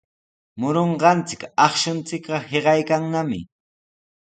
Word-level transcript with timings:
Murunqachik 0.61 1.41
akshunchikqa 1.65 2.37
hiqaykannami. 2.49 3.39